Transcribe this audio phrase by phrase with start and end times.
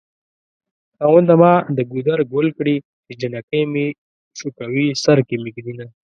[0.97, 3.87] خاونده ما د ګودر ګل کړې چې جنکۍ مې
[4.39, 5.85] شوکوي سر کې مې ږدينه